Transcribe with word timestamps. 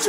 She 0.00 0.06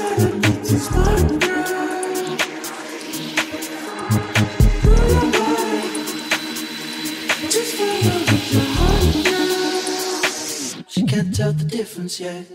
can't 11.03 11.35
tell 11.35 11.51
the 11.51 11.65
difference 11.67 12.21
yet. 12.21 12.45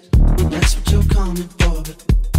That's 0.51 0.77
what 0.77 0.91
you're 0.91 1.03
coming 1.05 1.49
for, 1.59 1.83
but 1.83 2.36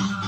Uh-huh. 0.00 0.24